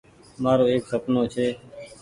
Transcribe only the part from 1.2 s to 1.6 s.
ڇي۔